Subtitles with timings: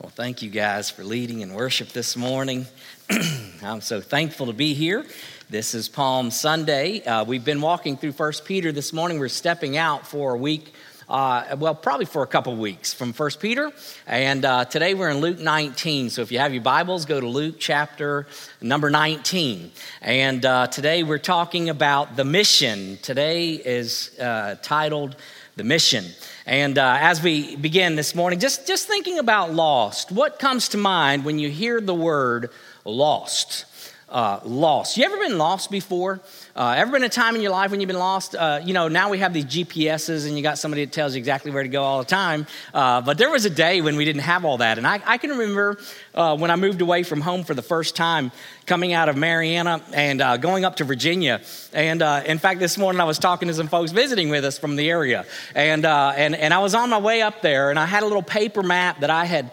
[0.00, 2.64] Well, thank you guys for leading in worship this morning.
[3.62, 5.04] I'm so thankful to be here.
[5.50, 7.04] This is Palm Sunday.
[7.04, 9.18] Uh, we've been walking through First Peter this morning.
[9.18, 10.72] We're stepping out for a week.
[11.06, 13.70] Uh, well, probably for a couple weeks from First Peter,
[14.06, 16.08] and uh, today we're in Luke 19.
[16.08, 18.26] So if you have your Bibles, go to Luke chapter
[18.62, 19.70] number 19.
[20.00, 22.96] And uh, today we're talking about the mission.
[23.02, 25.16] Today is uh, titled
[25.56, 26.04] "The Mission."
[26.46, 30.78] And uh, as we begin this morning, just, just thinking about lost, what comes to
[30.78, 32.50] mind when you hear the word
[32.84, 33.66] lost?
[34.08, 34.96] Uh, lost.
[34.96, 36.20] You ever been lost before?
[36.60, 38.34] Uh, ever been a time in your life when you've been lost?
[38.34, 41.18] Uh, you know, now we have these GPSs and you got somebody that tells you
[41.18, 42.46] exactly where to go all the time.
[42.74, 44.76] Uh, but there was a day when we didn't have all that.
[44.76, 45.78] And I, I can remember
[46.14, 48.30] uh, when I moved away from home for the first time,
[48.66, 51.40] coming out of Marianna and uh, going up to Virginia.
[51.72, 54.58] And uh, in fact, this morning I was talking to some folks visiting with us
[54.58, 55.24] from the area.
[55.54, 58.22] And, and, and I was on my way up there and I had a little
[58.22, 59.50] paper map that I had,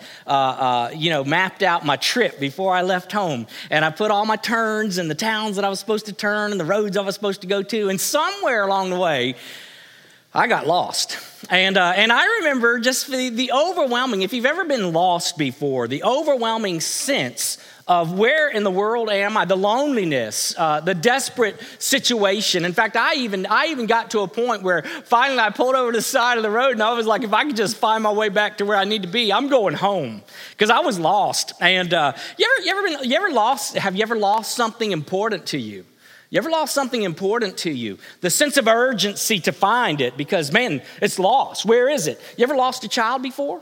[0.93, 3.47] you know, mapped out my trip before I left home.
[3.69, 6.51] And I put all my turns and the towns that I was supposed to turn
[6.51, 7.89] and the roads I was supposed to go to.
[7.89, 9.35] And somewhere along the way,
[10.33, 11.17] I got lost.
[11.49, 15.87] And, uh, and I remember just the, the overwhelming, if you've ever been lost before,
[15.87, 21.59] the overwhelming sense of where in the world am I, the loneliness, uh, the desperate
[21.79, 22.65] situation.
[22.65, 25.91] In fact, I even, I even got to a point where finally I pulled over
[25.91, 28.03] to the side of the road and I was like, if I could just find
[28.03, 30.99] my way back to where I need to be, I'm going home because I was
[30.99, 31.53] lost.
[31.61, 34.91] And uh, you, ever, you, ever been, you ever lost, have you ever lost something
[34.91, 35.85] important to you?
[36.29, 37.97] You ever lost something important to you?
[38.21, 41.65] The sense of urgency to find it because, man, it's lost.
[41.65, 42.19] Where is it?
[42.37, 43.61] You ever lost a child before?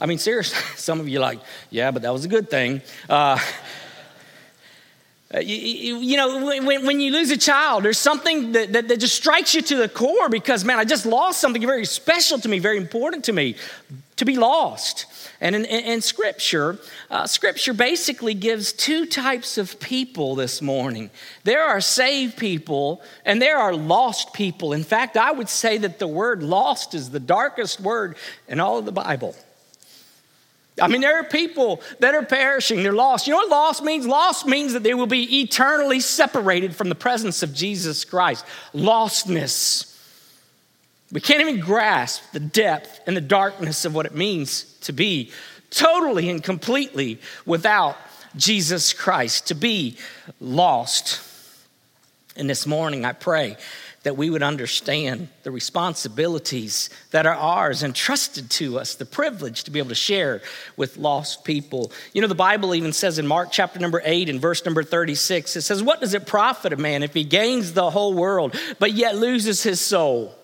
[0.00, 2.80] I mean, seriously, some of you like, yeah, but that was a good thing.
[3.08, 3.38] Uh,
[5.42, 9.14] you, you, know, when, when, you lose a child, there's something that, that, that just
[9.14, 12.58] strikes you to the core because, man, I just lost something very special to me,
[12.58, 13.56] very important to me,
[14.16, 15.06] to be lost.
[15.40, 16.78] And in, in, in Scripture,
[17.10, 21.10] uh, Scripture basically gives two types of people this morning.
[21.42, 24.72] There are saved people and there are lost people.
[24.72, 28.16] In fact, I would say that the word lost is the darkest word
[28.48, 29.34] in all of the Bible.
[30.80, 33.26] I mean, there are people that are perishing, they're lost.
[33.26, 34.06] You know what lost means?
[34.06, 38.44] Lost means that they will be eternally separated from the presence of Jesus Christ.
[38.74, 39.93] Lostness.
[41.14, 45.30] We can't even grasp the depth and the darkness of what it means to be
[45.70, 47.96] totally and completely without
[48.34, 49.96] Jesus Christ, to be
[50.40, 51.20] lost.
[52.34, 53.56] And this morning, I pray
[54.02, 59.62] that we would understand the responsibilities that are ours and trusted to us, the privilege
[59.64, 60.42] to be able to share
[60.76, 61.92] with lost people.
[62.12, 65.54] You know, the Bible even says in Mark chapter number 8 and verse number 36,
[65.54, 68.94] it says, What does it profit a man if he gains the whole world, but
[68.94, 70.34] yet loses his soul?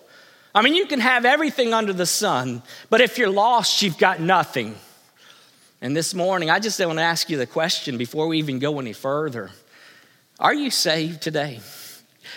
[0.53, 4.19] I mean, you can have everything under the sun, but if you're lost, you've got
[4.19, 4.75] nothing.
[5.81, 8.79] And this morning, I just want to ask you the question before we even go
[8.79, 9.51] any further
[10.39, 11.59] Are you saved today?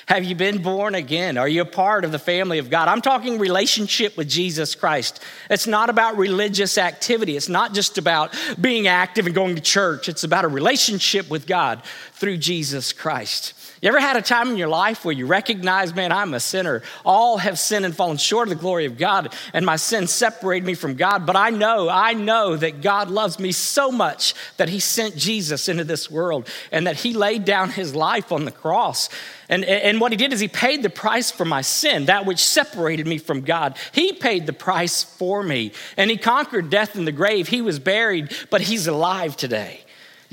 [0.06, 1.38] Have you been born again?
[1.38, 2.88] Are you a part of the family of God?
[2.88, 5.22] I'm talking relationship with Jesus Christ.
[5.50, 7.37] It's not about religious activity.
[7.37, 10.09] It's not just about being active and going to church.
[10.09, 11.82] It's about a relationship with God
[12.12, 13.55] through Jesus Christ.
[13.84, 16.81] You ever had a time in your life where you recognize, man, I'm a sinner.
[17.05, 20.65] All have sinned and fallen short of the glory of God, and my sin separated
[20.65, 21.26] me from God.
[21.26, 25.69] But I know, I know that God loves me so much that He sent Jesus
[25.69, 29.11] into this world and that He laid down His life on the cross.
[29.49, 32.44] And, and what He did is He paid the price for my sin, that which
[32.44, 33.77] separated me from God.
[33.93, 37.49] He paid the price for me, and He conquered death in the grave.
[37.49, 39.84] He was buried, but He's alive today.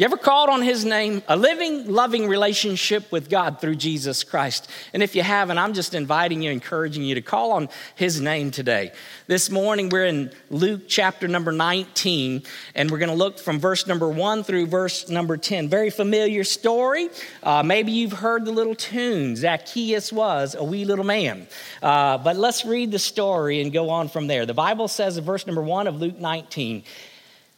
[0.01, 1.21] You ever called on his name?
[1.27, 4.67] A living, loving relationship with God through Jesus Christ.
[4.95, 8.49] And if you haven't, I'm just inviting you, encouraging you to call on his name
[8.49, 8.93] today.
[9.27, 12.41] This morning, we're in Luke chapter number 19,
[12.73, 15.69] and we're going to look from verse number 1 through verse number 10.
[15.69, 17.09] Very familiar story.
[17.43, 21.45] Uh, maybe you've heard the little tune Zacchaeus was a wee little man.
[21.83, 24.47] Uh, but let's read the story and go on from there.
[24.47, 26.85] The Bible says in verse number 1 of Luke 19,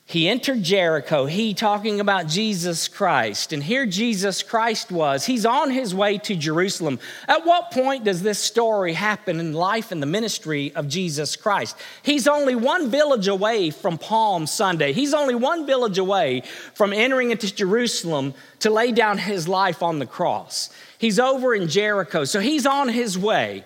[0.05, 3.53] he entered Jericho, he talking about Jesus Christ.
[3.53, 5.25] And here Jesus Christ was.
[5.25, 6.99] He's on his way to Jerusalem.
[7.27, 11.77] At what point does this story happen in life and the ministry of Jesus Christ?
[12.03, 14.91] He's only one village away from Palm Sunday.
[14.91, 19.99] He's only one village away from entering into Jerusalem to lay down his life on
[19.99, 20.69] the cross.
[20.97, 22.25] He's over in Jericho.
[22.25, 23.63] So he's on his way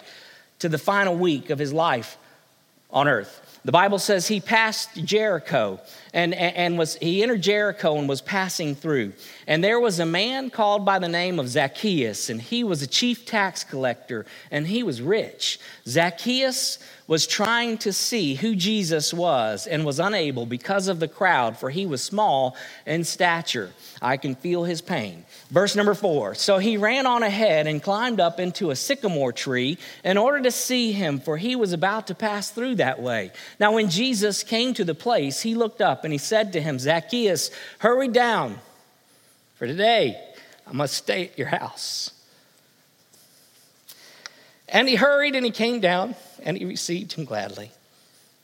[0.59, 2.15] to the final week of his life
[2.91, 3.46] on earth.
[3.65, 5.79] The Bible says he passed Jericho
[6.13, 9.13] and, and was, he entered Jericho and was passing through.
[9.47, 12.87] And there was a man called by the name of Zacchaeus, and he was a
[12.87, 15.57] chief tax collector, and he was rich.
[15.87, 21.57] Zacchaeus was trying to see who Jesus was and was unable because of the crowd,
[21.57, 23.71] for he was small in stature.
[24.01, 25.23] I can feel his pain.
[25.49, 29.77] Verse number four So he ran on ahead and climbed up into a sycamore tree
[30.03, 33.31] in order to see him, for he was about to pass through that way.
[33.61, 36.77] Now, when Jesus came to the place, he looked up and he said to him,
[36.77, 38.59] Zacchaeus, hurry down,
[39.57, 40.21] for today
[40.65, 42.11] I must stay at your house.
[44.69, 47.71] And he hurried and he came down and he received him gladly.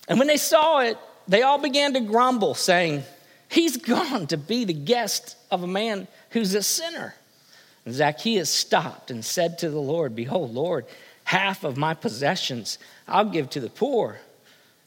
[0.07, 3.04] And when they saw it, they all began to grumble, saying,
[3.50, 7.13] He's gone to be the guest of a man who's a sinner.
[7.86, 10.86] And Zacchaeus stopped and said to the Lord, Behold, Lord,
[11.25, 12.77] half of my possessions
[13.07, 14.19] I'll give to the poor.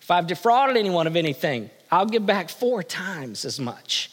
[0.01, 4.11] If I've defrauded anyone of anything, I'll give back four times as much.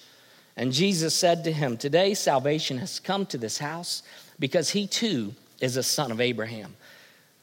[0.56, 4.04] And Jesus said to him, Today salvation has come to this house
[4.40, 6.76] because he too is a son of Abraham.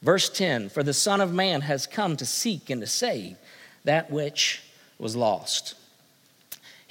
[0.01, 3.37] Verse 10 For the Son of Man has come to seek and to save
[3.83, 4.63] that which
[4.97, 5.75] was lost.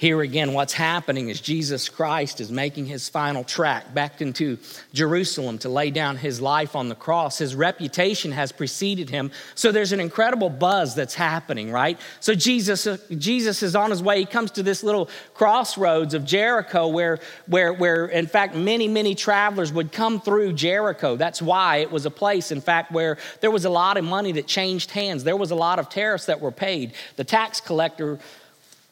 [0.01, 4.57] Here again, what's happening is Jesus Christ is making his final track back into
[4.93, 7.37] Jerusalem to lay down his life on the cross.
[7.37, 9.29] His reputation has preceded him.
[9.53, 11.99] So there's an incredible buzz that's happening, right?
[12.19, 14.17] So Jesus, Jesus is on his way.
[14.17, 19.13] He comes to this little crossroads of Jericho where, where, where, in fact, many, many
[19.13, 21.15] travelers would come through Jericho.
[21.15, 24.31] That's why it was a place, in fact, where there was a lot of money
[24.31, 25.23] that changed hands.
[25.23, 26.93] There was a lot of tariffs that were paid.
[27.17, 28.17] The tax collector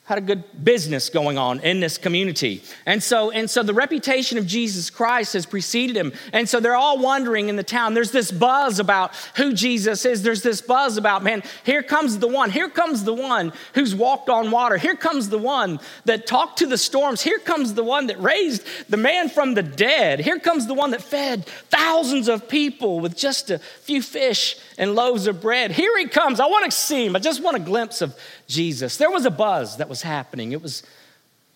[0.09, 2.63] had a good business going on in this community.
[2.87, 6.13] And so, and so the reputation of Jesus Christ has preceded him.
[6.33, 7.93] And so they're all wondering in the town.
[7.93, 10.23] There's this buzz about who Jesus is.
[10.23, 12.49] There's this buzz about, man, here comes the one.
[12.49, 14.77] Here comes the one who's walked on water.
[14.77, 17.21] Here comes the one that talked to the storms.
[17.21, 20.21] Here comes the one that raised the man from the dead.
[20.21, 24.95] Here comes the one that fed thousands of people with just a few fish and
[24.95, 25.71] loaves of bread.
[25.71, 26.39] Here he comes.
[26.39, 27.15] I want to see him.
[27.15, 28.17] I just want a glimpse of
[28.49, 28.97] Jesus.
[28.97, 30.51] There was a buzz that was happening.
[30.51, 30.83] It was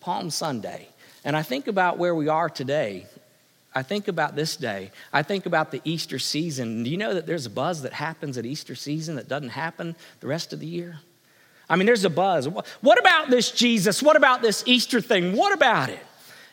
[0.00, 0.88] Palm Sunday.
[1.24, 3.06] And I think about where we are today.
[3.74, 4.92] I think about this day.
[5.12, 6.84] I think about the Easter season.
[6.84, 9.96] Do you know that there's a buzz that happens at Easter season that doesn't happen
[10.20, 11.00] the rest of the year?
[11.68, 12.48] I mean, there's a buzz.
[12.48, 14.02] What about this Jesus?
[14.02, 15.34] What about this Easter thing?
[15.36, 15.98] What about it?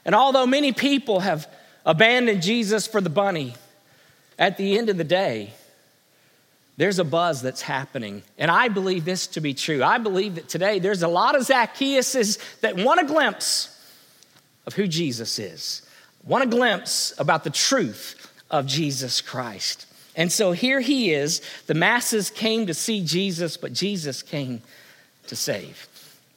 [0.03, 1.47] And although many people have
[1.85, 3.53] abandoned Jesus for the bunny,
[4.39, 5.53] at the end of the day,
[6.81, 8.23] there's a buzz that's happening.
[8.39, 9.83] And I believe this to be true.
[9.83, 13.69] I believe that today there's a lot of Zacchaeuses that want a glimpse
[14.65, 15.83] of who Jesus is,
[16.23, 19.85] want a glimpse about the truth of Jesus Christ.
[20.15, 21.43] And so here he is.
[21.67, 24.63] The masses came to see Jesus, but Jesus came
[25.27, 25.87] to save.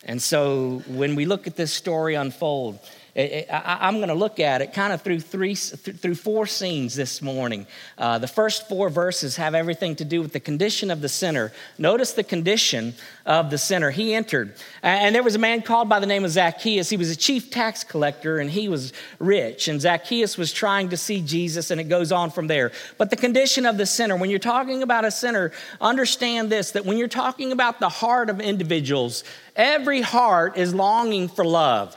[0.04, 2.80] And so when we look at this story unfold,
[3.16, 7.68] I'm going to look at it kind of through three, through four scenes this morning.
[7.96, 11.52] Uh, the first four verses have everything to do with the condition of the sinner.
[11.78, 12.94] Notice the condition
[13.24, 13.90] of the sinner.
[13.90, 16.90] He entered, and there was a man called by the name of Zacchaeus.
[16.90, 19.68] He was a chief tax collector, and he was rich.
[19.68, 22.72] And Zacchaeus was trying to see Jesus, and it goes on from there.
[22.98, 26.84] But the condition of the sinner, when you're talking about a sinner, understand this: that
[26.84, 29.22] when you're talking about the heart of individuals,
[29.54, 31.96] every heart is longing for love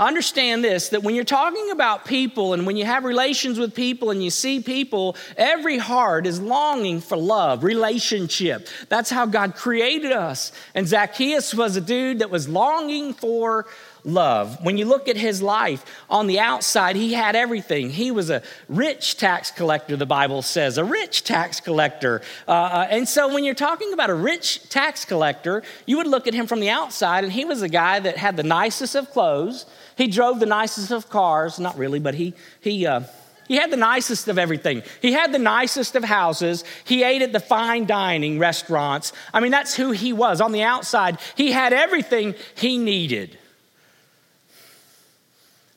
[0.00, 4.10] understand this that when you're talking about people and when you have relations with people
[4.10, 8.66] and you see people, every heart is longing for love, relationship.
[8.88, 10.52] That's how God created us.
[10.74, 13.66] And Zacchaeus was a dude that was longing for
[14.04, 14.62] love.
[14.64, 17.90] When you look at his life, on the outside, he had everything.
[17.90, 22.22] He was a rich tax collector, the Bible says, a rich tax collector.
[22.46, 26.26] Uh, uh and so when you're talking about a rich tax collector, you would look
[26.26, 29.10] at him from the outside, and he was a guy that had the nicest of
[29.10, 29.66] clothes.
[29.96, 33.02] He drove the nicest of cars, not really, but he, he, uh,
[33.50, 34.84] he had the nicest of everything.
[35.02, 36.62] He had the nicest of houses.
[36.84, 39.12] He ate at the fine dining restaurants.
[39.34, 40.40] I mean, that's who he was.
[40.40, 43.36] On the outside, he had everything he needed.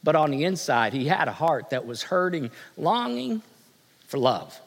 [0.04, 3.42] But on the inside, he had a heart that was hurting, longing
[4.08, 4.60] for love.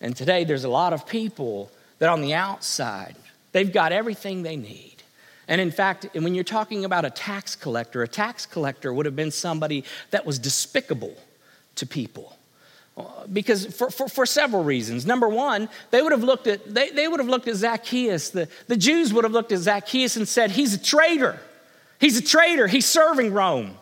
[0.00, 3.16] And today, there's a lot of people that on the outside,
[3.52, 4.96] they've got everything they need.
[5.48, 9.16] And in fact, when you're talking about a tax collector, a tax collector would have
[9.16, 11.16] been somebody that was despicable
[11.76, 12.36] to people.
[13.32, 15.04] Because for, for, for, several reasons.
[15.04, 18.30] Number one, they would have looked at, they, they would have looked at Zacchaeus.
[18.30, 21.38] The, the Jews would have looked at Zacchaeus and said, He's a traitor.
[22.00, 22.66] He's a traitor.
[22.66, 23.76] He's serving Rome.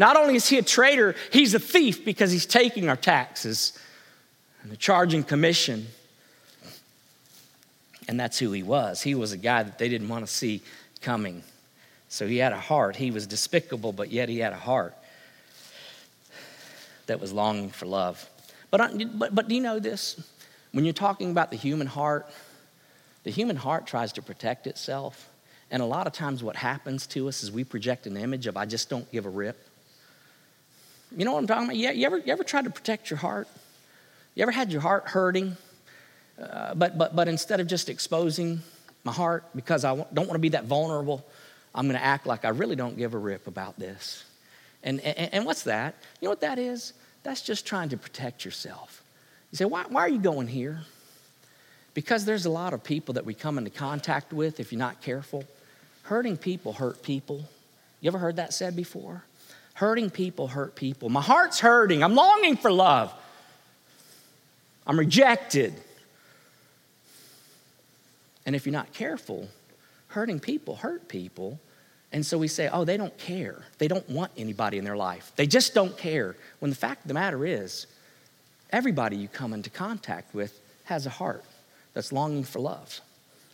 [0.00, 3.78] Not only is he a traitor, he's a thief because he's taking our taxes
[4.62, 5.86] and the charging commission
[8.10, 9.00] And that's who he was.
[9.02, 10.62] He was a guy that they didn't want to see
[11.00, 11.44] coming.
[12.08, 12.96] So he had a heart.
[12.96, 14.96] He was despicable, but yet he had a heart
[17.06, 18.28] that was longing for love.
[18.72, 18.80] But,
[19.16, 20.20] but, but do you know this?
[20.72, 22.26] When you're talking about the human heart,
[23.22, 25.28] the human heart tries to protect itself.
[25.70, 28.56] And a lot of times, what happens to us is we project an image of,
[28.56, 29.56] I just don't give a rip.
[31.16, 31.76] You know what I'm talking about?
[31.76, 33.48] You, you, ever, you ever tried to protect your heart?
[34.34, 35.56] You ever had your heart hurting?
[36.40, 38.60] Uh, but, but, but instead of just exposing
[39.04, 41.24] my heart because I don't want to be that vulnerable,
[41.74, 44.24] I'm going to act like I really don't give a rip about this.
[44.82, 45.94] And, and, and what's that?
[46.20, 46.92] You know what that is?
[47.22, 49.02] That's just trying to protect yourself.
[49.52, 50.80] You say, why, why are you going here?
[51.92, 55.02] Because there's a lot of people that we come into contact with if you're not
[55.02, 55.44] careful.
[56.04, 57.44] Hurting people hurt people.
[58.00, 59.24] You ever heard that said before?
[59.80, 61.08] Hurting people hurt people.
[61.08, 62.02] My heart's hurting.
[62.02, 63.14] I'm longing for love.
[64.86, 65.72] I'm rejected.
[68.44, 69.48] And if you're not careful,
[70.08, 71.58] hurting people hurt people.
[72.12, 73.64] And so we say, oh, they don't care.
[73.78, 75.32] They don't want anybody in their life.
[75.36, 76.36] They just don't care.
[76.58, 77.86] When the fact of the matter is,
[78.68, 81.42] everybody you come into contact with has a heart
[81.94, 83.00] that's longing for love.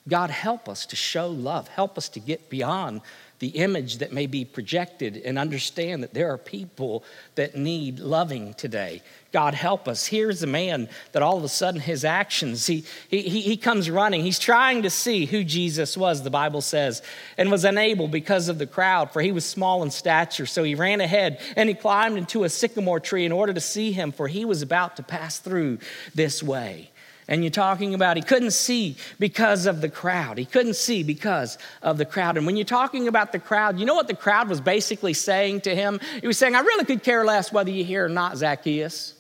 [0.09, 1.69] God, help us to show love.
[1.69, 3.01] Help us to get beyond
[3.39, 8.55] the image that may be projected and understand that there are people that need loving
[8.55, 9.03] today.
[9.33, 10.07] God help us.
[10.07, 14.23] Here's a man that all of a sudden his actions, he, he, he comes running.
[14.23, 17.03] He's trying to see who Jesus was, the Bible says,
[17.37, 20.47] and was unable because of the crowd, for he was small in stature.
[20.47, 23.93] So he ran ahead and he climbed into a sycamore tree in order to see
[23.93, 25.79] him, for he was about to pass through
[26.15, 26.91] this way.
[27.29, 30.39] And you're talking about he couldn't see because of the crowd.
[30.39, 32.37] He couldn't see because of the crowd.
[32.37, 35.63] And when you're talking about the crowd, you know what the crowd was basically saying
[35.63, 35.99] to him?
[36.21, 39.15] He was saying, I really could care less whether you're here or not, Zacchaeus.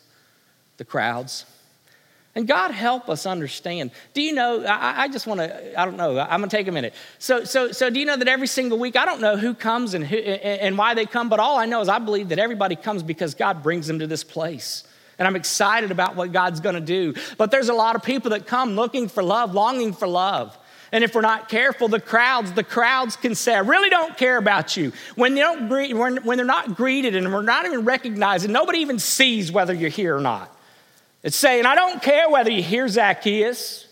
[0.76, 1.46] The crowds.
[2.36, 3.90] And God help us understand.
[4.12, 4.62] Do you know?
[4.62, 6.92] I, I just want to, I don't know, I'm going to take a minute.
[7.18, 9.94] So, so, so, do you know that every single week, I don't know who comes
[9.94, 12.76] and, who, and why they come, but all I know is I believe that everybody
[12.76, 14.85] comes because God brings them to this place.
[15.18, 17.14] And I'm excited about what God's gonna do.
[17.38, 20.56] But there's a lot of people that come looking for love, longing for love.
[20.92, 24.36] And if we're not careful, the crowds, the crowds can say, I really don't care
[24.36, 24.92] about you.
[25.16, 28.78] When, they don't when, when they're not greeted and we're not even recognized, and nobody
[28.78, 30.54] even sees whether you're here or not.
[31.22, 33.85] It's saying, I don't care whether you're here, Zacchaeus.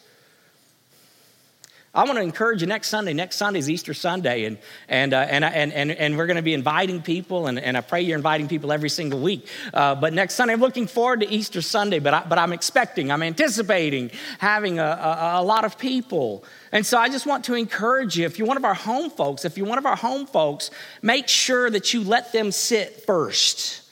[1.95, 3.13] I want to encourage you next Sunday.
[3.13, 4.59] Next Sunday is Easter Sunday, and,
[4.89, 7.83] and, uh, and, and, and, and we're going to be inviting people, and, and I
[7.83, 9.47] pray you're inviting people every single week.
[9.73, 13.13] Uh, but next Sunday, I'm looking forward to Easter Sunday, but, I, but I'm expecting,
[13.13, 16.43] I'm anticipating having a, a, a lot of people.
[16.73, 19.45] And so I just want to encourage you if you're one of our home folks,
[19.45, 23.84] if you're one of our home folks, make sure that you let them sit first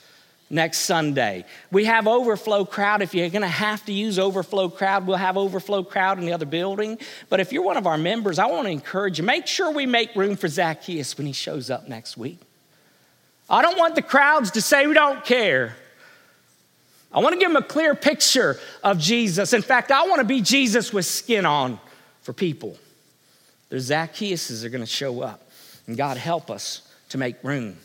[0.53, 1.45] next Sunday.
[1.71, 3.01] We have overflow crowd.
[3.01, 6.33] If you're going to have to use overflow crowd, we'll have overflow crowd in the
[6.33, 6.99] other building.
[7.29, 9.85] But if you're one of our members, I want to encourage you make sure we
[9.85, 12.39] make room for Zacchaeus when he shows up next week.
[13.49, 15.75] I don't want the crowds to say we don't care.
[17.11, 19.53] I want to give them a clear picture of Jesus.
[19.53, 21.79] In fact, I want to be Jesus with skin on
[22.21, 22.77] for people.
[23.69, 25.41] There's Zacchaeuses are going to show up.
[25.87, 27.77] And God help us to make room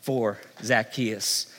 [0.00, 1.51] for Zacchaeus.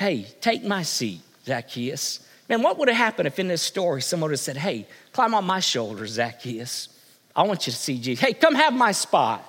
[0.00, 2.26] Hey, take my seat, Zacchaeus.
[2.48, 5.34] Man, what would have happened if in this story someone would have said, Hey, climb
[5.34, 6.88] on my shoulders, Zacchaeus?
[7.36, 8.24] I want you to see Jesus.
[8.24, 9.44] Hey, come have my spot.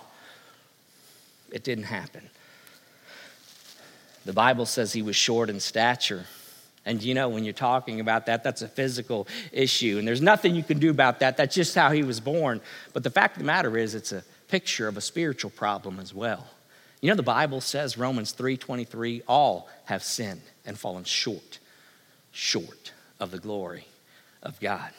[1.53, 2.29] It didn't happen.
[4.25, 6.25] The Bible says he was short in stature.
[6.85, 9.99] And you know, when you're talking about that, that's a physical issue.
[9.99, 11.37] And there's nothing you can do about that.
[11.37, 12.59] That's just how he was born.
[12.91, 16.13] But the fact of the matter is, it's a picture of a spiritual problem as
[16.13, 16.45] well.
[17.01, 21.57] You know the Bible says Romans 3:23 all have sinned and fallen short
[22.31, 23.87] short of the glory
[24.43, 24.91] of God.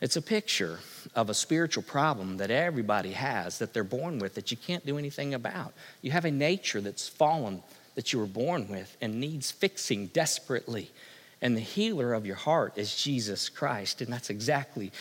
[0.00, 0.80] It's a picture
[1.14, 4.98] of a spiritual problem that everybody has that they're born with that you can't do
[4.98, 5.72] anything about.
[6.02, 7.62] You have a nature that's fallen
[7.94, 10.90] that you were born with and needs fixing desperately.
[11.40, 14.92] And the healer of your heart is Jesus Christ, and that's exactly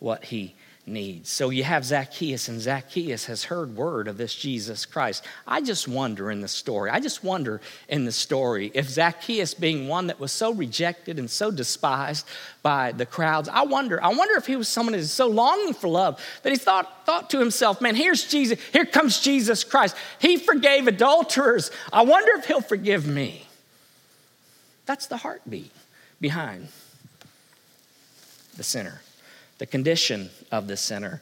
[0.00, 0.54] what he
[0.88, 1.30] needs.
[1.30, 5.24] So you have Zacchaeus, and Zacchaeus has heard word of this Jesus Christ.
[5.46, 9.88] I just wonder in the story, I just wonder in the story if Zacchaeus, being
[9.88, 12.26] one that was so rejected and so despised
[12.62, 15.74] by the crowds, I wonder, I wonder if he was someone that is so longing
[15.74, 19.96] for love that he thought, thought to himself, man, here's Jesus, here comes Jesus Christ.
[20.20, 21.70] He forgave adulterers.
[21.92, 23.46] I wonder if he'll forgive me.
[24.86, 25.72] That's the heartbeat
[26.20, 26.68] behind
[28.56, 29.02] the sinner
[29.58, 31.20] the condition of the sinner.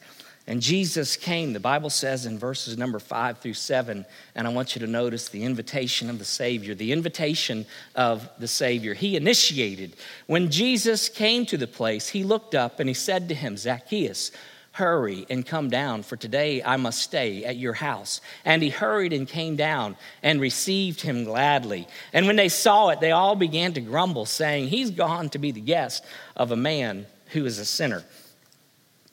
[0.49, 4.77] And Jesus came, the Bible says in verses number five through seven, and I want
[4.77, 7.67] you to notice the invitation of the Savior, the invitation
[7.97, 8.95] of the Savior.
[8.95, 9.97] He initiated.
[10.27, 14.31] When Jesus came to the place, he looked up and he said to him, Zacchaeus,
[14.77, 18.21] Hurry and come down, for today I must stay at your house.
[18.45, 21.89] And he hurried and came down and received him gladly.
[22.13, 25.51] And when they saw it, they all began to grumble, saying, He's gone to be
[25.51, 26.05] the guest
[26.37, 28.05] of a man who is a sinner.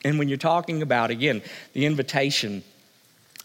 [0.03, 1.41] And when you're talking about, again,
[1.74, 2.63] the invitation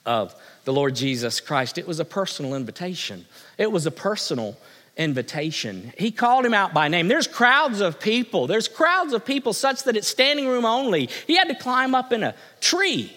[0.05, 0.35] of
[0.65, 3.27] the Lord Jesus Christ, it was a personal invitation.
[3.57, 4.57] It was a personal
[4.97, 5.93] invitation.
[5.97, 7.09] He called him out by name.
[7.09, 8.47] There's crowds of people.
[8.47, 11.09] There's crowds of people such that it's standing room only.
[11.27, 13.13] He had to climb up in a tree.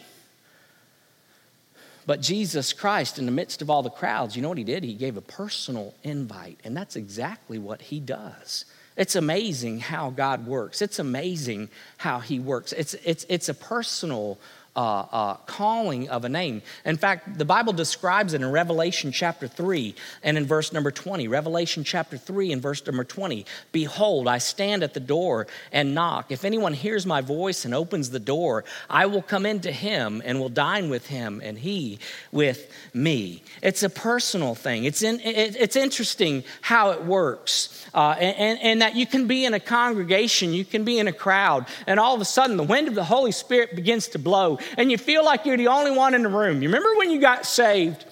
[2.05, 4.83] But Jesus Christ, in the midst of all the crowds, you know what he did?
[4.83, 8.65] He gave a personal invite, and that's exactly what he does.
[8.98, 10.81] It's amazing how God works.
[10.81, 12.74] It's amazing how he works.
[12.74, 14.38] It's, it's, it's a personal
[14.75, 16.62] uh, uh, calling of a name.
[16.86, 21.28] In fact, the Bible describes it in Revelation chapter 3 and in verse number 20.
[21.28, 23.46] Revelation chapter 3 and verse number 20.
[23.72, 26.32] Behold, I stand at the door and knock.
[26.32, 30.40] If anyone hears my voice and opens the door, I will come into him and
[30.40, 32.00] will dine with him and he
[32.32, 33.44] with me.
[33.62, 34.86] It's a personal thing.
[34.86, 37.86] It's, in, it, it's interesting how it works.
[37.94, 41.13] Uh, and, and that you can be in a congregation, you can be in a
[41.13, 44.60] crowd, and all of a sudden the wind of the Holy Spirit begins to blow
[44.77, 46.62] and you feel like you're the only one in the room.
[46.62, 48.06] You remember when you got saved?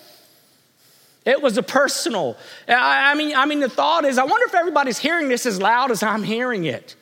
[1.25, 2.37] It was a personal.
[2.67, 5.91] I mean, I mean, the thought is, I wonder if everybody's hearing this as loud
[5.91, 6.95] as I'm hearing it.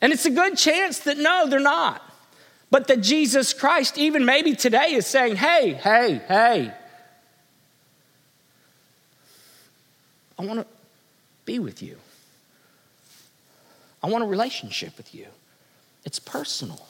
[0.00, 2.02] And it's a good chance that no, they're not.
[2.70, 6.72] But that Jesus Christ, even maybe today, is saying, hey, hey, hey,
[10.38, 10.66] I want to
[11.44, 11.96] be with you.
[14.02, 15.26] I want a relationship with you.
[16.04, 16.86] It's personal.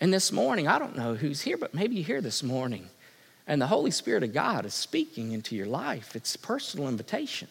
[0.00, 2.88] And this morning, I don't know who's here, but maybe you're here this morning
[3.46, 6.14] and the Holy Spirit of God is speaking into your life.
[6.14, 7.48] It's personal invitation.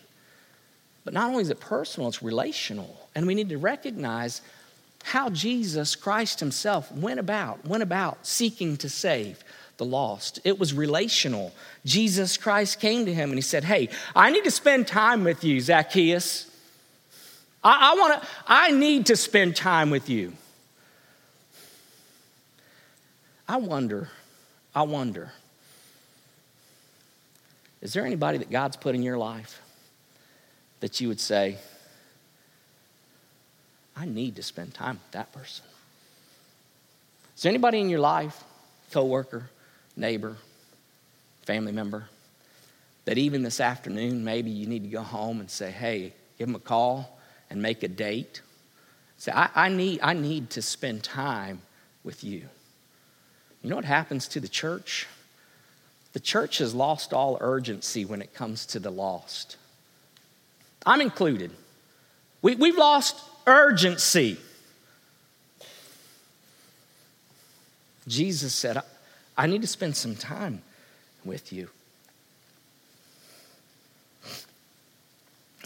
[1.03, 3.09] But not only is it personal, it's relational.
[3.15, 4.41] And we need to recognize
[5.03, 9.43] how Jesus Christ himself went about, went about seeking to save
[9.77, 10.39] the lost.
[10.43, 11.53] It was relational.
[11.85, 15.43] Jesus Christ came to him and he said, Hey, I need to spend time with
[15.43, 16.50] you, Zacchaeus.
[17.63, 20.33] I, I want to, I need to spend time with you.
[23.47, 24.09] I wonder,
[24.73, 25.31] I wonder,
[27.81, 29.61] is there anybody that God's put in your life
[30.79, 31.57] that you would say,
[33.95, 35.65] I need to spend time with that person?
[37.35, 38.43] Is there anybody in your life,
[38.91, 39.49] coworker,
[39.97, 40.37] neighbor,
[41.43, 42.05] family member,
[43.05, 46.55] that even this afternoon maybe you need to go home and say, hey, give them
[46.55, 47.19] a call
[47.51, 48.41] and make a date.
[49.17, 51.61] Say, I, I, need, I need to spend time
[52.03, 52.47] with you.
[53.61, 55.07] You know what happens to the church?
[56.13, 59.57] The church has lost all urgency when it comes to the lost.
[60.85, 61.51] I'm included.
[62.41, 64.37] We, we've lost urgency.
[68.07, 68.83] Jesus said, I,
[69.37, 70.63] I need to spend some time
[71.23, 71.69] with you.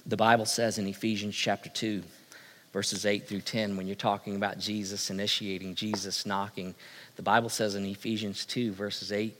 [0.07, 2.03] The Bible says in Ephesians chapter 2,
[2.71, 6.75] verses 8 through 10, when you're talking about Jesus initiating, Jesus knocking,
[7.15, 9.35] the Bible says in Ephesians 2, verses 8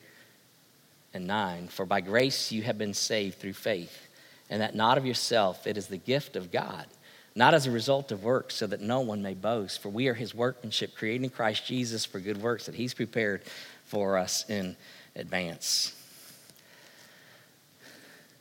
[1.14, 4.08] and 9, For by grace you have been saved through faith,
[4.50, 6.88] and that not of yourself, it is the gift of God,
[7.36, 9.84] not as a result of works, so that no one may boast.
[9.84, 13.44] For we are his workmanship, created in Christ Jesus for good works that he's prepared
[13.84, 14.76] for us in
[15.16, 15.94] advance.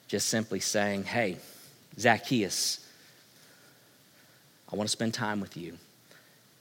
[0.09, 1.37] Just simply saying, hey,
[1.99, 2.81] Zacchaeus,
[4.73, 5.79] I want to spend time with you.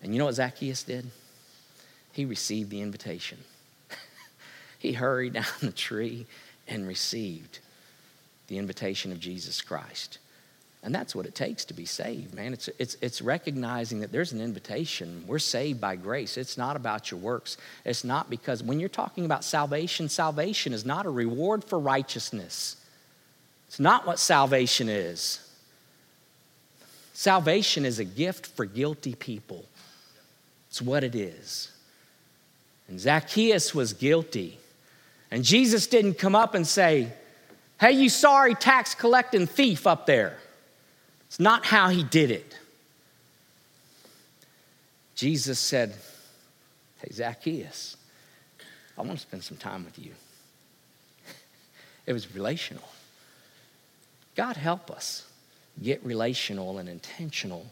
[0.01, 1.09] And you know what Zacchaeus did?
[2.11, 3.39] He received the invitation.
[4.79, 6.27] he hurried down the tree
[6.67, 7.59] and received
[8.47, 10.19] the invitation of Jesus Christ.
[10.83, 12.51] And that's what it takes to be saved, man.
[12.51, 15.23] It's, it's, it's recognizing that there's an invitation.
[15.25, 16.37] We're saved by grace.
[16.37, 17.55] It's not about your works.
[17.85, 22.75] It's not because when you're talking about salvation, salvation is not a reward for righteousness.
[23.73, 25.39] It's not what salvation is.
[27.11, 29.65] Salvation is a gift for guilty people.
[30.69, 31.71] It's what it is.
[32.87, 34.59] And Zacchaeus was guilty.
[35.31, 37.13] And Jesus didn't come up and say,
[37.79, 40.37] Hey, you sorry tax collecting thief up there.
[41.25, 42.55] It's not how he did it.
[45.15, 45.95] Jesus said,
[46.99, 47.97] Hey, Zacchaeus,
[48.95, 50.11] I want to spend some time with you.
[52.05, 52.83] It was relational.
[54.35, 55.27] God help us
[55.81, 57.67] get relational and intentional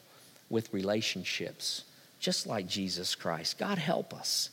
[0.50, 1.84] with relationships,
[2.20, 3.58] just like Jesus Christ.
[3.58, 4.50] God help us.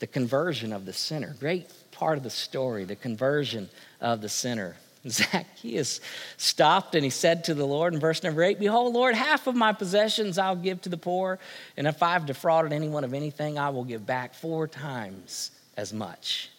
[0.00, 3.68] The conversion of the sinner, great part of the story, the conversion
[4.00, 4.76] of the sinner.
[5.08, 6.00] Zacchaeus
[6.36, 9.54] stopped and he said to the Lord in verse number eight, Behold, Lord, half of
[9.54, 11.38] my possessions I'll give to the poor,
[11.76, 16.50] and if I've defrauded anyone of anything, I will give back four times as much.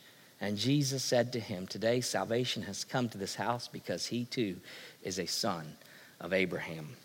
[0.43, 4.57] And Jesus said to him, Today salvation has come to this house because he too
[5.01, 5.77] is a son
[6.19, 6.97] of Abraham.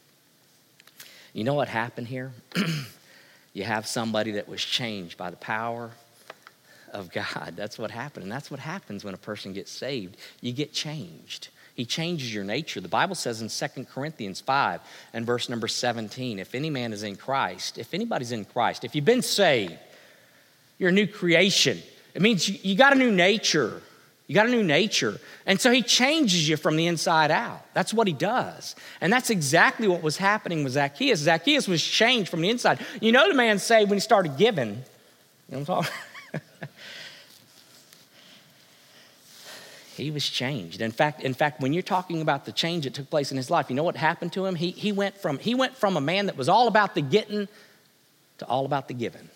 [1.32, 2.32] You know what happened here?
[3.52, 5.92] you have somebody that was changed by the power
[6.92, 7.52] of God.
[7.54, 8.24] That's what happened.
[8.24, 10.16] And that's what happens when a person gets saved.
[10.40, 11.46] You get changed.
[11.76, 12.80] He changes your nature.
[12.80, 14.80] The Bible says in 2 Corinthians 5
[15.12, 18.96] and verse number 17 if any man is in Christ, if anybody's in Christ, if
[18.96, 19.78] you've been saved,
[20.76, 21.80] you're a new creation.
[22.18, 23.80] It means you, got a new nature.
[24.26, 25.20] You got a new nature.
[25.46, 27.64] And so he changes you from the inside out.
[27.74, 28.74] That's what he does.
[29.00, 31.20] And that's exactly what was happening with Zacchaeus.
[31.20, 32.80] Zacchaeus was changed from the inside.
[33.00, 34.70] You know, the man saved when he started giving.
[34.70, 34.74] You
[35.48, 35.92] know what I'm talking
[39.96, 40.80] he was changed.
[40.80, 43.48] In fact, in fact, when you're talking about the change that took place in his
[43.48, 44.56] life, you know what happened to him?
[44.56, 47.46] He, he, went from, he went from a man that was all about the getting
[48.38, 49.28] to all about the giving.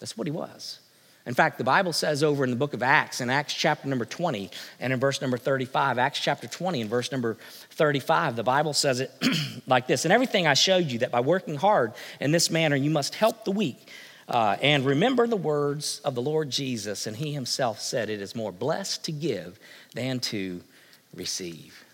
[0.00, 0.80] That's what he was.
[1.24, 4.04] In fact, the Bible says over in the book of Acts, in Acts chapter number
[4.04, 7.36] 20 and in verse number 35, Acts chapter 20 and verse number
[7.70, 9.12] 35, the Bible says it
[9.66, 12.90] like this And everything I showed you, that by working hard in this manner, you
[12.90, 13.88] must help the weak
[14.28, 18.34] uh, and remember the words of the Lord Jesus, and he himself said, It is
[18.34, 19.58] more blessed to give
[19.94, 20.62] than to
[21.14, 21.84] receive.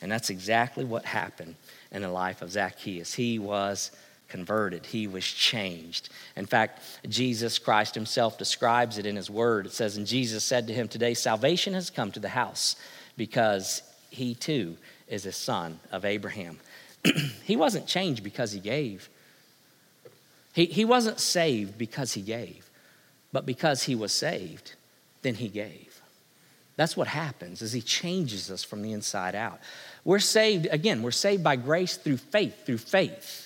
[0.00, 1.54] And that's exactly what happened
[1.90, 3.14] in the life of Zacchaeus.
[3.14, 3.90] He was
[4.28, 6.08] converted, he was changed.
[6.36, 9.66] In fact, Jesus Christ himself describes it in his word.
[9.66, 12.76] It says, And Jesus said to him, Today salvation has come to the house
[13.16, 14.76] because he too
[15.08, 16.58] is a son of Abraham.
[17.44, 19.08] he wasn't changed because he gave.
[20.52, 22.70] He, he wasn't saved because he gave,
[23.32, 24.74] but because he was saved,
[25.22, 26.00] then he gave.
[26.76, 29.60] That's what happens is he changes us from the inside out.
[30.04, 33.43] We're saved, again, we're saved by grace through faith, through faith.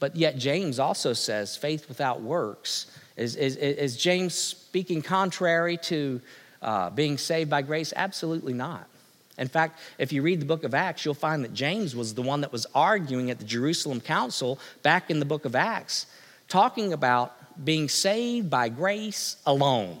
[0.00, 2.86] But yet James also says faith without works.
[3.16, 6.20] Is, is, is James speaking contrary to
[6.62, 7.92] uh, being saved by grace?
[7.94, 8.88] Absolutely not.
[9.38, 12.22] In fact, if you read the book of Acts, you'll find that James was the
[12.22, 16.06] one that was arguing at the Jerusalem Council back in the book of Acts
[16.48, 17.34] talking about
[17.64, 19.98] being saved by grace alone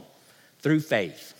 [0.60, 1.34] through faith.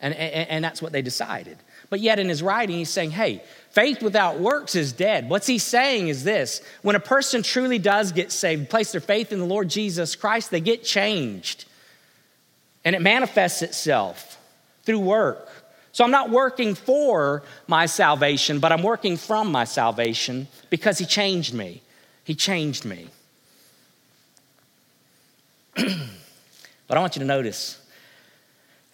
[0.00, 1.58] And, and, and, that's what they decided.
[1.90, 5.28] But yet, in his writing, he's saying, hey, faith without works is dead.
[5.30, 9.32] What's he saying is this when a person truly does get saved, place their faith
[9.32, 11.64] in the Lord Jesus Christ, they get changed.
[12.84, 14.38] And it manifests itself
[14.84, 15.48] through work.
[15.92, 21.06] So I'm not working for my salvation, but I'm working from my salvation because he
[21.06, 21.82] changed me.
[22.24, 23.08] He changed me.
[25.74, 27.80] but I want you to notice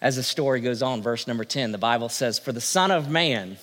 [0.05, 3.09] as the story goes on, verse number 10, the Bible says, For the Son of
[3.09, 3.57] Man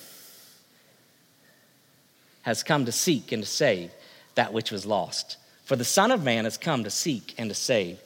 [2.41, 3.91] has come to seek and to save
[4.35, 5.37] that which was lost.
[5.63, 7.97] For the Son of Man has come to seek and to save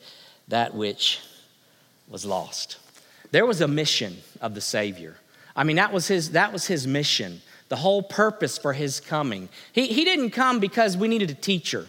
[0.50, 1.20] that which
[2.08, 2.78] was lost.
[3.32, 5.16] There was a mission of the Savior.
[5.56, 9.50] I mean, that was his, that was his mission, the whole purpose for his coming.
[9.74, 11.88] He, he didn't come because we needed a teacher.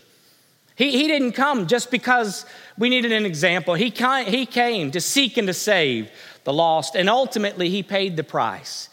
[0.78, 2.46] He, he didn't come just because
[2.78, 3.74] we needed an example.
[3.74, 6.08] He, he came to seek and to save
[6.44, 8.88] the lost, and ultimately, he paid the price.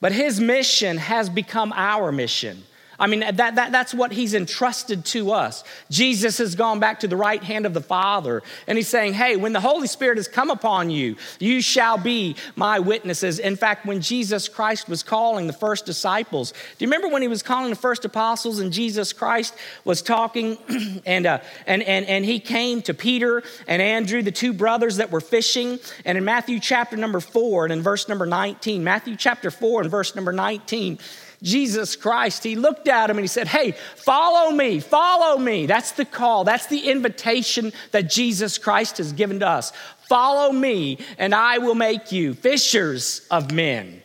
[0.00, 2.64] But his mission has become our mission.
[2.98, 5.64] I mean, that, that, that's what he's entrusted to us.
[5.90, 9.36] Jesus has gone back to the right hand of the Father, and he's saying, Hey,
[9.36, 13.38] when the Holy Spirit has come upon you, you shall be my witnesses.
[13.38, 17.28] In fact, when Jesus Christ was calling the first disciples, do you remember when he
[17.28, 19.54] was calling the first apostles and Jesus Christ
[19.84, 20.56] was talking
[21.06, 25.10] and, uh, and, and, and he came to Peter and Andrew, the two brothers that
[25.10, 25.78] were fishing?
[26.04, 29.90] And in Matthew chapter number four and in verse number 19, Matthew chapter four and
[29.90, 30.98] verse number 19,
[31.44, 35.66] Jesus Christ, he looked at him and he said, Hey, follow me, follow me.
[35.66, 39.72] That's the call, that's the invitation that Jesus Christ has given to us.
[40.08, 44.02] Follow me, and I will make you fishers of men.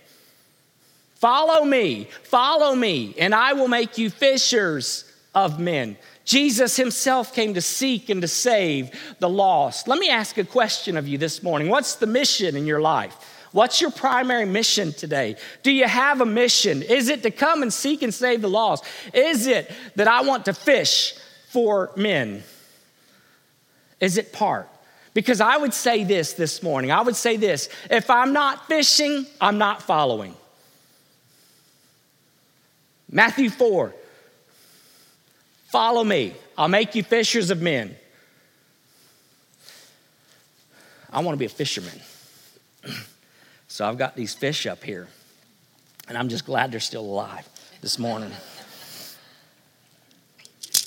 [1.15, 5.97] Follow me, follow me, and I will make you fishers of men.
[6.25, 9.88] Jesus himself came to seek and to save the lost.
[9.88, 11.69] Let me ask a question of you this morning.
[11.69, 13.17] What's the mission in your life?
[13.51, 15.35] What's your primary mission today?
[15.63, 16.83] Do you have a mission?
[16.83, 18.83] Is it to come and seek and save the lost?
[19.13, 21.15] Is it that I want to fish
[21.49, 22.43] for men?
[23.99, 24.69] Is it part?
[25.13, 29.25] Because I would say this this morning I would say this if I'm not fishing,
[29.41, 30.35] I'm not following.
[33.12, 33.95] Matthew 4
[35.69, 37.95] Follow me, I'll make you fishers of men.
[41.12, 41.99] I want to be a fisherman.
[43.69, 45.08] So I've got these fish up here.
[46.10, 47.47] And I'm just glad they're still alive
[47.82, 48.32] this morning.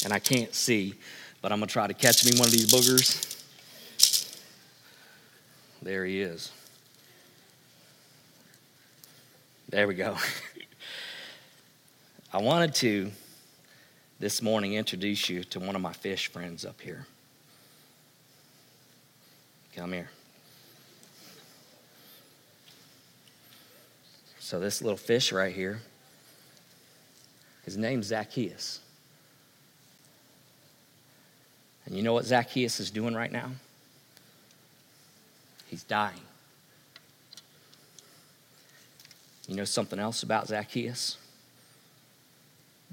[0.05, 0.95] And I can't see,
[1.41, 3.41] but I'm to try to catch me one of these boogers.
[5.81, 6.51] There he is.
[9.69, 10.17] There we go.
[12.33, 13.13] I wanted to
[14.19, 17.07] this morning introduce you to one of my fish friends up here.
[19.75, 20.11] Come here.
[24.53, 25.81] So, this little fish right here,
[27.65, 28.81] his name's Zacchaeus.
[31.87, 33.53] And you know what Zacchaeus is doing right now?
[35.69, 36.21] He's dying.
[39.49, 41.17] You know something else about Zacchaeus?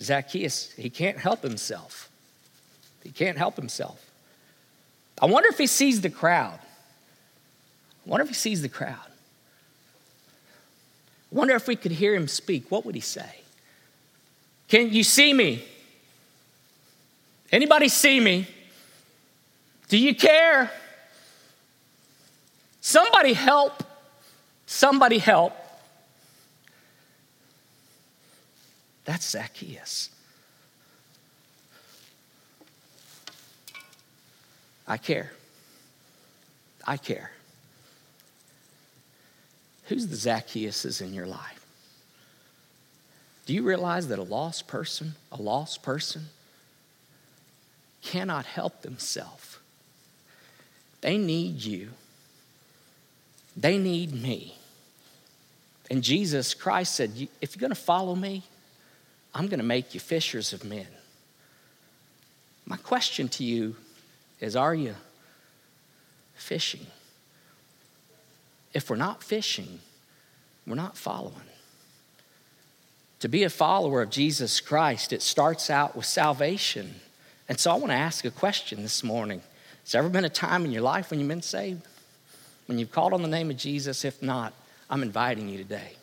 [0.02, 2.10] Zacchaeus, he can't help himself.
[3.04, 4.10] He can't help himself.
[5.22, 6.60] I wonder if he sees the crowd.
[8.06, 9.09] I wonder if he sees the crowd.
[11.32, 12.72] Wonder if we could hear him speak.
[12.72, 13.42] What would he say?
[14.68, 15.64] Can you see me?
[17.52, 18.48] Anybody see me?
[19.88, 20.72] Do you care?
[22.82, 23.84] Somebody help.
[24.66, 25.54] Somebody help.
[29.06, 30.10] That's Zacchaeus.
[34.88, 35.32] I care.
[36.86, 37.32] I care.
[39.90, 41.66] Who's the Zacchaeuses in your life?
[43.48, 46.28] Do you realize that a lost person, a lost person,
[48.04, 49.58] cannot help themselves?
[51.02, 51.90] They need you.
[53.58, 54.56] They need me.
[55.90, 58.44] And Jesus Christ said, If you're going to follow me,
[59.34, 60.88] I'm going to make you fishers of men.
[62.68, 63.76] My question to you
[64.40, 64.94] is Are you
[66.36, 66.86] fishing?
[68.74, 69.80] If we're not fishing,
[70.68, 71.36] we're not following.
[73.22, 76.96] To be a follower of Jesus Christ, it starts out with salvation.
[77.50, 79.42] And so I want to ask a question this morning.
[79.84, 81.82] Has there ever been a time in your life when you've been saved?
[82.68, 84.06] When you've called on the name of Jesus?
[84.06, 84.54] If not,
[84.90, 85.94] I'm inviting you today.